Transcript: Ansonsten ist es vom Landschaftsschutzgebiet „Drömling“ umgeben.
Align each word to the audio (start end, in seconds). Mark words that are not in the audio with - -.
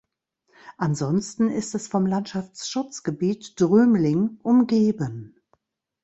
Ansonsten 0.77 1.49
ist 1.51 1.75
es 1.75 1.87
vom 1.87 2.07
Landschaftsschutzgebiet 2.07 3.53
„Drömling“ 3.61 4.39
umgeben. 4.41 5.39